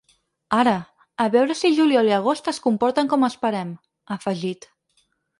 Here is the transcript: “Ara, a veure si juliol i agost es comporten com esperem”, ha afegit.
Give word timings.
“Ara, 0.59 0.71
a 1.25 1.25
veure 1.35 1.57
si 1.59 1.69
juliol 1.79 2.09
i 2.11 2.15
agost 2.19 2.49
es 2.51 2.59
comporten 2.63 3.11
com 3.11 3.27
esperem”, 3.27 3.75
ha 4.09 4.17
afegit. 4.17 4.67